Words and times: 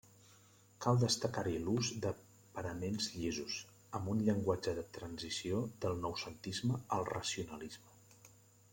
Cal 0.85 0.95
destacar-hi 1.01 1.59
l'ús 1.65 1.89
de 2.05 2.13
paraments 2.55 3.11
llisos, 3.19 3.59
amb 3.99 4.11
un 4.15 4.25
llenguatge 4.31 4.75
de 4.81 4.89
transició 4.99 5.63
del 5.85 6.05
noucentisme 6.09 6.85
al 6.99 7.11
racionalisme. 7.15 7.99